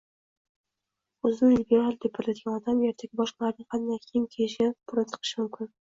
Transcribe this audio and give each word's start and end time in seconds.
Oʻzini 1.29 1.57
liberal 1.59 1.93
deb 2.05 2.15
biladigan 2.17 2.55
odam 2.61 2.81
ertaga 2.93 3.19
boshqalarning 3.21 3.69
qanday 3.75 4.01
kiyim 4.07 4.27
kiyishiga 4.37 4.71
burun 4.73 5.13
tiqishi 5.13 5.39
mumkin. 5.45 5.71